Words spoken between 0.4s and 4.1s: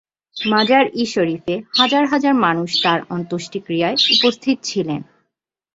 মাজার-ই-শরিফে হাজার হাজার মানুষ তার অন্ত্যেষ্টিক্রিয়ায়